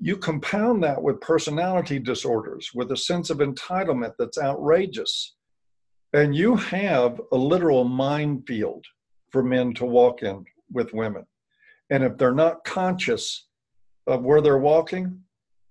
[0.00, 5.34] you compound that with personality disorders, with a sense of entitlement that's outrageous.
[6.12, 8.84] And you have a literal minefield
[9.30, 11.26] for men to walk in with women.
[11.90, 13.48] And if they're not conscious
[14.06, 15.20] of where they're walking,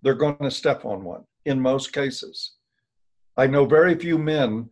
[0.01, 2.53] they're going to step on one in most cases.
[3.37, 4.69] I know very few men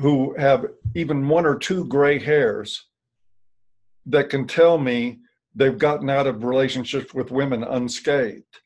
[0.00, 2.86] who have even one or two gray hairs
[4.06, 5.20] that can tell me
[5.54, 8.60] they've gotten out of relationships with women unscathed.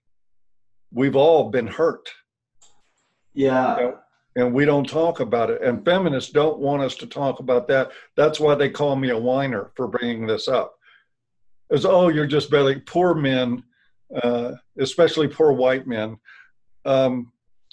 [0.92, 2.08] We've all been hurt.
[3.34, 3.92] Yeah.
[4.36, 5.62] And we don't talk about it.
[5.62, 7.90] And feminists don't want us to talk about that.
[8.16, 10.74] That's why they call me a whiner for bringing this up.
[11.70, 13.62] As oh, you're just barely poor men,
[14.22, 16.18] uh, especially poor white men.
[16.86, 17.32] Um,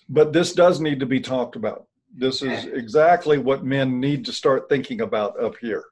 [0.09, 1.87] but this does need to be talked about.
[2.17, 5.83] This is exactly what men need to start thinking about up here.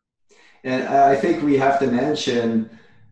[0.64, 2.70] And I think we have to mention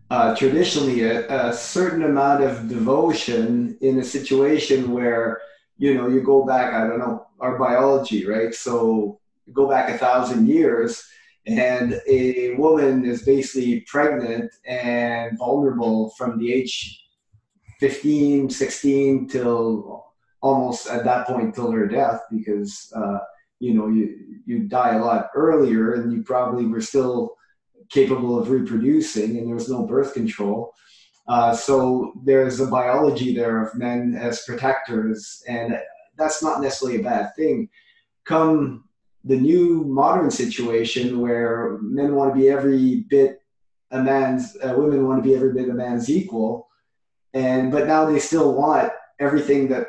[0.09, 5.41] uh, traditionally a, a, certain amount of devotion in a situation where
[5.77, 9.19] you know you go back i don't know our biology right so
[9.53, 11.01] go back a thousand years
[11.47, 17.03] and a woman is basically pregnant and vulnerable from the age
[17.79, 20.10] 15 16 till
[20.41, 23.19] almost at that point till her death because uh,
[23.59, 27.35] you know you you die a lot earlier and you probably were still
[27.89, 30.73] capable of reproducing, and there was no birth control.
[31.27, 35.77] Uh, so there's a biology there of men as protectors, and
[36.17, 37.69] that's not necessarily a bad thing.
[38.25, 38.85] Come
[39.23, 43.39] the new modern situation where men want to be every bit
[43.91, 46.67] a man's, uh, women want to be every bit a man's equal,
[47.33, 49.87] and but now they still want everything that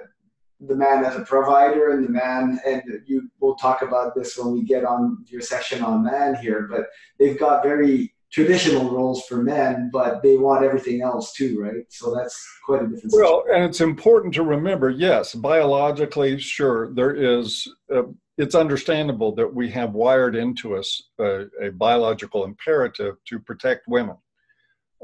[0.66, 4.52] the man as a provider and the man and you we'll talk about this when
[4.52, 6.86] we get on your section on man here but
[7.18, 11.84] they've got very traditional roles for men but they want everything else too right?
[11.88, 17.14] So that's quite a different well and it's important to remember yes biologically sure there
[17.14, 18.02] is uh,
[18.38, 24.16] it's understandable that we have wired into us a, a biological imperative to protect women.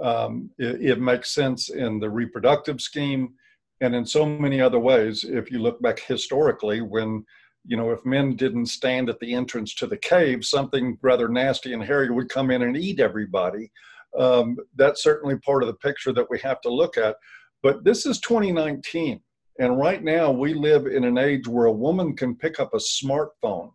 [0.03, 3.35] Um, it, it makes sense in the reproductive scheme
[3.81, 7.25] and in so many other ways if you look back historically when
[7.65, 11.73] you know if men didn't stand at the entrance to the cave something rather nasty
[11.73, 13.71] and hairy would come in and eat everybody.
[14.19, 17.17] Um, that's certainly part of the picture that we have to look at.
[17.63, 19.21] But this is 2019
[19.59, 22.79] and right now we live in an age where a woman can pick up a
[22.79, 23.73] smartphone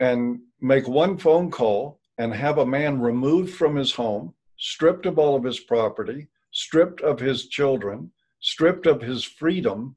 [0.00, 5.18] and make one phone call and have a man removed from his home stripped of
[5.18, 8.10] all of his property stripped of his children
[8.40, 9.96] stripped of his freedom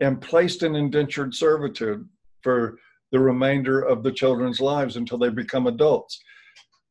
[0.00, 2.08] and placed in indentured servitude
[2.42, 2.78] for
[3.12, 6.20] the remainder of the children's lives until they become adults.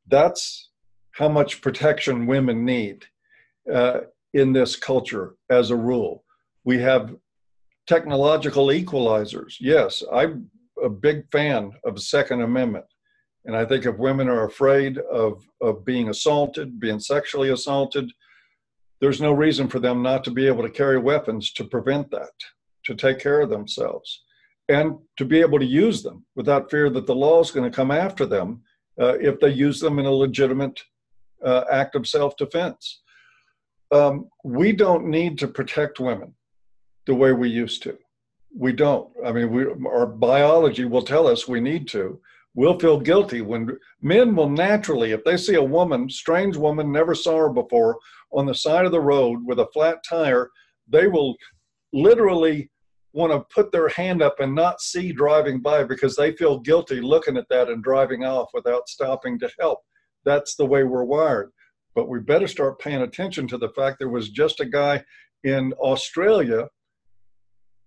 [0.07, 0.69] That's
[1.11, 3.05] how much protection women need
[3.71, 4.01] uh,
[4.33, 6.23] in this culture as a rule.
[6.63, 7.15] We have
[7.87, 9.55] technological equalizers.
[9.59, 10.49] Yes, I'm
[10.83, 12.85] a big fan of the Second Amendment.
[13.45, 18.11] And I think if women are afraid of, of being assaulted, being sexually assaulted,
[19.01, 22.31] there's no reason for them not to be able to carry weapons to prevent that,
[22.85, 24.23] to take care of themselves,
[24.69, 27.75] and to be able to use them without fear that the law is going to
[27.75, 28.61] come after them
[28.99, 30.81] uh, if they use them in a legitimate
[31.43, 33.01] uh, act of self defense.
[33.91, 36.33] Um, we don't need to protect women
[37.05, 37.97] the way we used to.
[38.57, 39.09] We don't.
[39.23, 42.19] I mean, we, our biology will tell us we need to.
[42.55, 47.13] We'll feel guilty when men will naturally, if they see a woman, strange woman, never
[47.13, 47.99] saw her before,
[48.35, 50.49] on the side of the road with a flat tire,
[50.87, 51.35] they will
[51.93, 52.69] literally
[53.13, 56.99] want to put their hand up and not see driving by because they feel guilty
[56.99, 59.79] looking at that and driving off without stopping to help.
[60.25, 61.51] That's the way we're wired.
[61.95, 65.01] But we better start paying attention to the fact there was just a guy
[65.45, 66.67] in Australia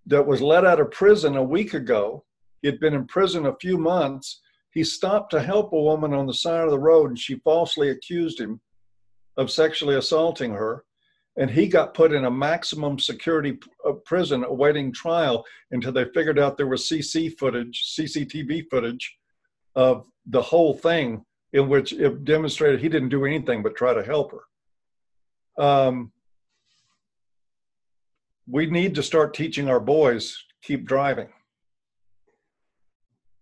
[0.06, 2.24] that was let out of prison a week ago.
[2.62, 4.40] He'd been in prison a few months.
[4.72, 7.90] He stopped to help a woman on the side of the road and she falsely
[7.90, 8.60] accused him
[9.38, 10.84] of sexually assaulting her.
[11.38, 13.58] And he got put in a maximum security
[13.88, 19.16] uh, prison awaiting trial until they figured out there was CC footage, CCTV footage
[19.76, 24.02] of the whole thing in which it demonstrated he didn't do anything but try to
[24.02, 25.64] help her.
[25.64, 26.12] Um,
[28.48, 31.28] we need to start teaching our boys keep driving.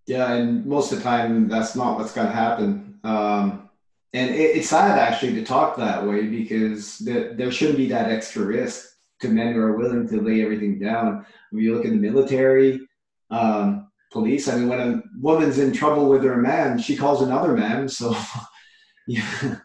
[0.07, 3.01] Yeah, and most of the time that's not what's going to happen.
[3.03, 3.66] Um,
[4.13, 8.11] and it, it's sad actually to talk that way because the, there shouldn't be that
[8.11, 8.89] extra risk
[9.21, 11.25] to men who are willing to lay everything down.
[11.51, 12.81] When you look at the military,
[13.31, 17.55] um, police, I mean, when a woman's in trouble with her man, she calls another
[17.55, 17.89] man.
[17.89, 18.15] So,
[19.07, 19.57] yeah.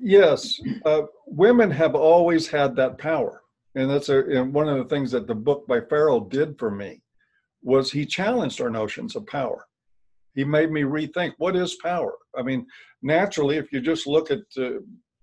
[0.00, 3.42] Yes, uh, women have always had that power,
[3.74, 6.70] and that's a, and one of the things that the book by Farrell did for
[6.70, 7.02] me
[7.62, 9.67] was he challenged our notions of power
[10.38, 12.14] he made me rethink what is power.
[12.38, 12.64] I mean,
[13.02, 14.78] naturally, if you just look at uh,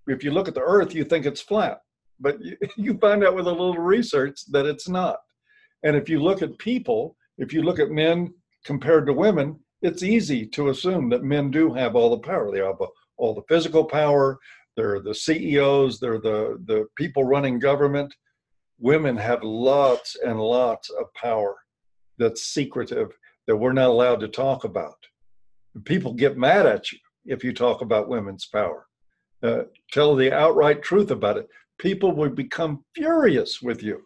[0.07, 1.79] if you look at the Earth, you think it's flat,
[2.19, 5.19] but you, you find out with a little research that it's not.
[5.83, 8.33] And if you look at people, if you look at men
[8.65, 12.51] compared to women, it's easy to assume that men do have all the power.
[12.51, 12.81] They have
[13.15, 14.37] all the physical power,
[14.75, 18.13] they're the CEOs, they're the, the people running government.
[18.79, 21.55] Women have lots and lots of power
[22.17, 23.11] that's secretive
[23.47, 24.95] that we're not allowed to talk about.
[25.83, 28.87] People get mad at you if you talk about women's power.
[29.43, 31.47] Uh, tell the outright truth about it.
[31.77, 34.01] People will become furious with you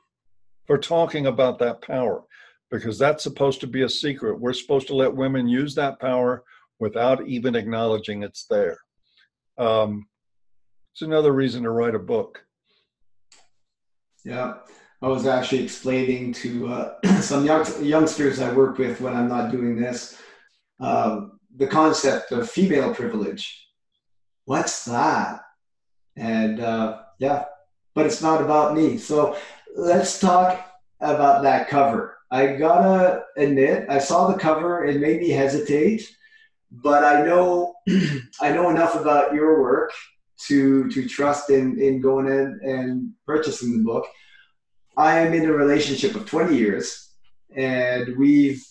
[0.66, 2.24] for talking about that power
[2.72, 4.40] because that's supposed to be a secret.
[4.40, 6.44] We're supposed to let women use that power
[6.80, 8.78] without even acknowledging it's there.
[9.58, 10.08] Um,
[10.94, 12.44] it's another reason to write a book.
[14.26, 14.56] Yeah.
[15.02, 19.52] I was actually explaining to uh, some young, youngsters I work with when I'm not
[19.52, 20.20] doing this
[20.80, 23.68] um, the concept of female privilege.
[24.46, 25.42] What's that?
[26.16, 27.46] And uh, yeah,
[27.96, 28.98] but it's not about me.
[28.98, 29.38] So
[29.76, 30.66] let's talk
[31.00, 32.18] about that cover.
[32.32, 36.08] I gotta admit, I saw the cover, and made me hesitate,
[36.72, 37.76] but I know
[38.42, 39.92] I know enough about your work
[40.48, 44.06] to to trust in in going in and purchasing the book.
[44.98, 47.10] I am in a relationship of 20 years,
[47.56, 48.64] and we've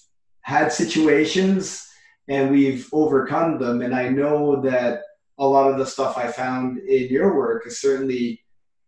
[0.42, 1.86] had situations
[2.28, 3.82] and we've overcome them.
[3.82, 5.02] And I know that
[5.38, 8.42] a lot of the stuff I found in your work has certainly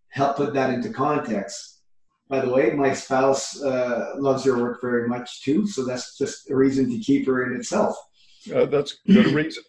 [0.09, 1.81] helped put that into context.
[2.29, 6.51] By the way, my spouse uh, loves your work very much too, so that's just
[6.51, 7.97] a reason to keep her in itself.
[8.55, 9.65] Uh, that's good reason.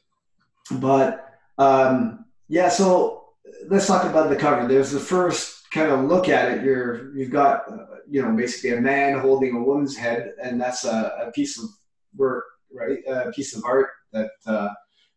[0.71, 3.25] But um, yeah, so
[3.67, 4.67] let's talk about the cover.
[4.67, 6.63] There's the first kind of look at it.
[6.63, 10.85] You're you've got uh, you know basically a man holding a woman's head, and that's
[10.85, 11.69] a, a piece of
[12.15, 12.99] work, right?
[13.07, 14.69] A piece of art that uh,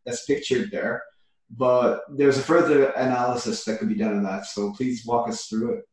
[0.06, 1.02] that's pictured there.
[1.50, 4.46] But there's a further analysis that could be done of that.
[4.46, 5.84] So please walk us through it.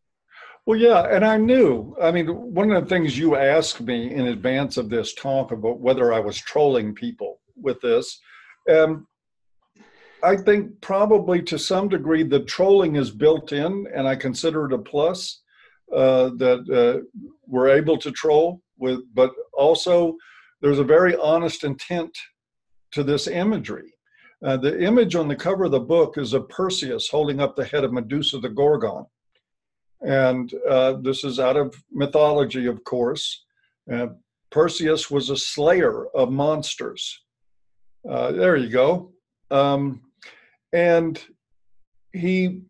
[0.66, 1.96] Well, yeah, and I knew.
[2.02, 5.80] I mean, one of the things you asked me in advance of this talk about
[5.80, 8.20] whether I was trolling people with this,
[8.70, 9.08] um,
[10.24, 14.74] I think probably to some degree the trolling is built in, and I consider it
[14.74, 15.42] a plus
[15.96, 17.04] uh, that uh,
[17.48, 19.02] we're able to troll with.
[19.14, 20.16] But also,
[20.62, 22.16] there's a very honest intent
[22.92, 23.94] to this imagery.
[24.44, 27.66] Uh, the image on the cover of the book is of Perseus holding up the
[27.66, 29.06] head of Medusa the Gorgon.
[30.02, 33.46] And uh, this is out of mythology, of course.
[33.92, 34.08] Uh,
[34.50, 37.22] Perseus was a slayer of monsters.
[38.10, 39.12] Uh, there you go.
[39.52, 40.02] Um,
[40.74, 41.24] and
[42.14, 42.62] he,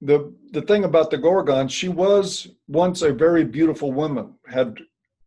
[0.00, 4.78] the the thing about the Gorgon, she was once a very beautiful woman, had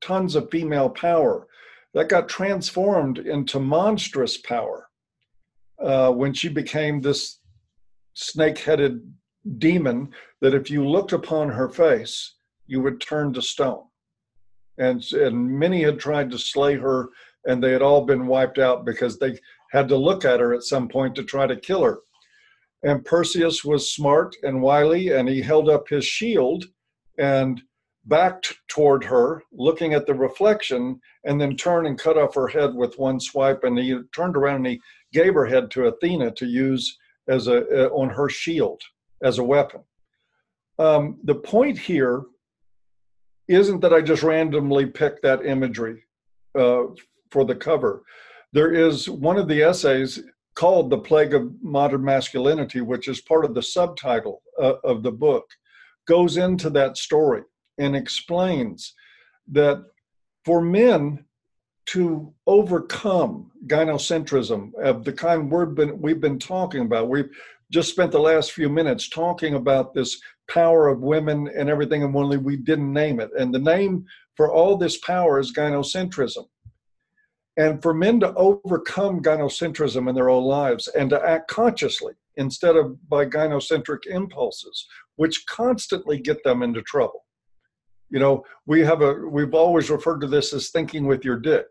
[0.01, 1.47] tons of female power,
[1.93, 4.89] that got transformed into monstrous power
[5.83, 7.39] uh, when she became this
[8.13, 9.13] snake-headed
[9.57, 10.09] demon
[10.41, 12.35] that if you looked upon her face,
[12.67, 13.83] you would turn to stone.
[14.77, 17.09] And, and many had tried to slay her,
[17.45, 19.37] and they had all been wiped out because they
[19.71, 21.99] had to look at her at some point to try to kill her.
[22.83, 26.65] And Perseus was smart and wily, and he held up his shield
[27.17, 27.61] and
[28.05, 32.73] backed toward her, looking at the reflection, and then turned and cut off her head
[32.73, 33.63] with one swipe.
[33.63, 34.81] And he turned around and he
[35.13, 36.97] gave her head to Athena to use
[37.27, 38.81] as a uh, on her shield
[39.23, 39.81] as a weapon.
[40.79, 42.23] Um, the point here
[43.47, 46.03] isn't that I just randomly picked that imagery
[46.57, 46.83] uh,
[47.29, 48.01] for the cover.
[48.53, 50.19] There is one of the essays
[50.55, 55.11] called The Plague of Modern Masculinity, which is part of the subtitle uh, of the
[55.11, 55.45] book,
[56.05, 57.43] goes into that story
[57.77, 58.93] and explains
[59.51, 59.83] that
[60.43, 61.23] for men
[61.87, 67.29] to overcome gynocentrism of the kind we've been, we've been talking about, we've
[67.71, 72.13] just spent the last few minutes talking about this power of women and everything, and
[72.15, 73.29] only we didn't name it.
[73.39, 76.45] And the name for all this power is gynocentrism.
[77.57, 82.77] And for men to overcome gynocentrism in their own lives and to act consciously instead
[82.77, 84.87] of by gynocentric impulses,
[85.17, 87.25] which constantly get them into trouble.
[88.09, 91.65] You know, we have a we've always referred to this as thinking with your dick.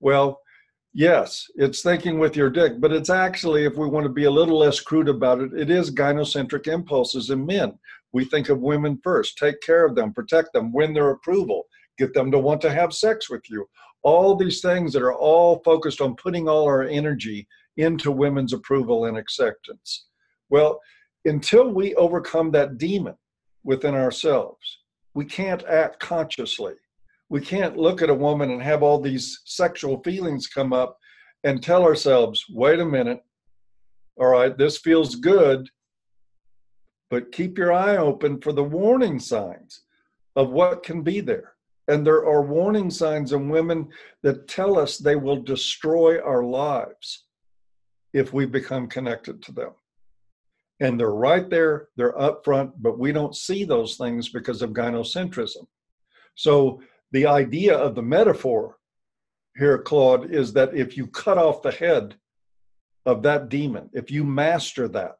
[0.00, 0.40] Well,
[0.92, 4.30] yes, it's thinking with your dick, but it's actually, if we want to be a
[4.30, 7.78] little less crude about it, it is gynocentric impulses in men.
[8.12, 11.64] We think of women first, take care of them, protect them, win their approval,
[11.98, 13.66] get them to want to have sex with you.
[14.04, 19.06] All these things that are all focused on putting all our energy into women's approval
[19.06, 20.06] and acceptance.
[20.50, 20.80] Well,
[21.24, 23.16] until we overcome that demon
[23.64, 24.78] within ourselves,
[25.14, 26.74] we can't act consciously.
[27.30, 30.98] We can't look at a woman and have all these sexual feelings come up
[31.42, 33.20] and tell ourselves, wait a minute,
[34.16, 35.68] all right, this feels good,
[37.10, 39.82] but keep your eye open for the warning signs
[40.36, 41.53] of what can be there.
[41.88, 43.88] And there are warning signs in women
[44.22, 47.26] that tell us they will destroy our lives
[48.12, 49.72] if we become connected to them.
[50.80, 54.70] And they're right there, they're up front, but we don't see those things because of
[54.70, 55.66] gynocentrism.
[56.34, 56.80] So
[57.12, 58.78] the idea of the metaphor
[59.56, 62.16] here, Claude, is that if you cut off the head
[63.06, 65.18] of that demon, if you master that,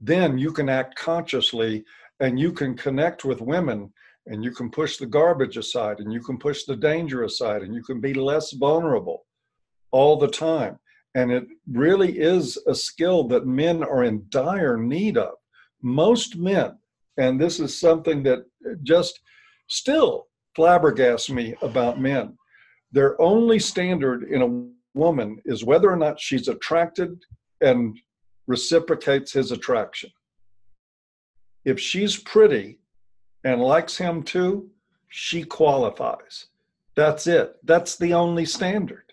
[0.00, 1.84] then you can act consciously
[2.20, 3.92] and you can connect with women
[4.26, 7.74] and you can push the garbage aside and you can push the danger aside and
[7.74, 9.26] you can be less vulnerable
[9.90, 10.78] all the time.
[11.14, 15.34] And it really is a skill that men are in dire need of.
[15.82, 16.78] Most men,
[17.16, 18.44] and this is something that
[18.82, 19.18] just
[19.68, 22.36] still flabbergasts me about men,
[22.92, 27.18] their only standard in a woman is whether or not she's attracted
[27.60, 27.98] and
[28.46, 30.10] reciprocates his attraction.
[31.64, 32.79] If she's pretty
[33.44, 34.70] and likes him too,
[35.08, 36.46] she qualifies.
[36.94, 37.56] That's it.
[37.64, 39.04] That's the only standard.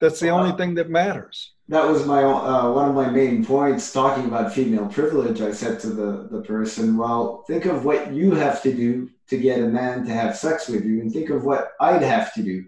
[0.00, 1.52] That's the only thing that matters.
[1.68, 5.40] That was my uh, one of my main points talking about female privilege.
[5.40, 9.36] I said to the the person, "Well, think of what you have to do to
[9.36, 12.42] get a man to have sex with you, and think of what I'd have to
[12.42, 12.66] do,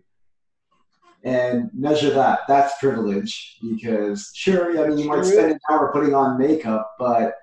[1.23, 2.41] and measure that.
[2.49, 7.35] That's privilege because sure, I mean, you might spend an hour putting on makeup, but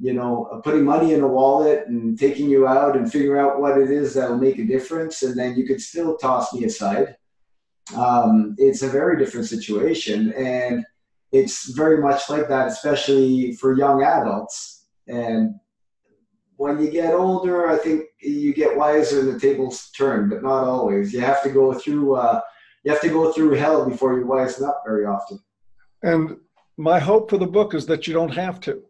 [0.00, 3.78] you know, putting money in a wallet and taking you out and figure out what
[3.78, 7.16] it is that'll make a difference, and then you could still toss me aside.
[7.96, 10.84] Um, it's a very different situation, and
[11.32, 14.86] it's very much like that, especially for young adults.
[15.08, 15.54] And
[16.56, 20.64] when you get older, I think you get wiser and the tables turn, but not
[20.64, 21.12] always.
[21.12, 22.40] You have to go through uh,
[22.84, 25.40] you have to go through hell before you wisen up very often.
[26.02, 26.36] And
[26.76, 28.82] my hope for the book is that you don't have to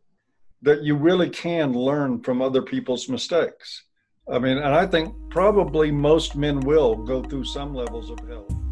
[0.63, 3.85] that you really can learn from other people's mistakes.
[4.31, 8.68] I mean, and I think probably most men will go through some levels of hell.